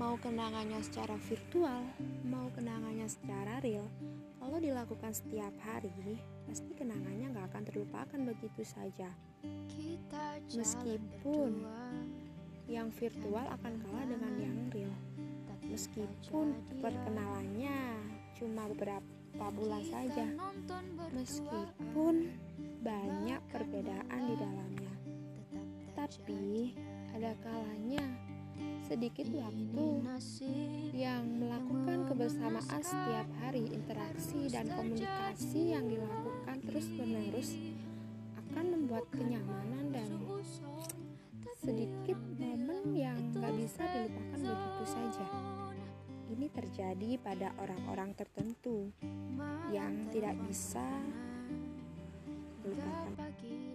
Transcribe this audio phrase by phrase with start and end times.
[0.00, 1.84] mau kenangannya secara virtual,
[2.24, 3.84] mau kenangannya secara real,
[4.40, 5.92] kalau dilakukan setiap hari,
[6.48, 9.12] pasti kenangannya nggak akan terlupakan begitu saja.
[10.56, 11.68] Meskipun
[12.64, 14.96] yang virtual akan kalah dengan yang real,
[15.68, 18.00] meskipun perkenalannya
[18.40, 20.24] cuma beberapa bulan saja,
[21.12, 22.32] meskipun
[22.80, 24.94] banyak perbedaan di dalamnya,
[25.92, 26.72] tapi
[27.12, 28.29] ada kalanya
[28.90, 29.86] sedikit waktu
[30.98, 37.54] yang melakukan kebersamaan setiap hari interaksi dan komunikasi yang dilakukan terus-menerus
[38.34, 40.10] akan membuat kenyamanan dan
[41.62, 45.26] sedikit momen yang gak bisa dilupakan begitu saja.
[46.34, 48.90] Ini terjadi pada orang-orang tertentu
[49.70, 50.82] yang tidak bisa
[52.66, 53.69] dilupakan.